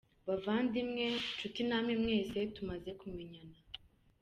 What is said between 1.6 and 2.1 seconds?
namwe